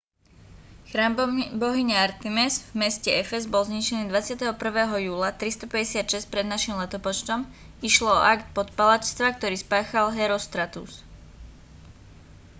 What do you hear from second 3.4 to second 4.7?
bol zničený 21.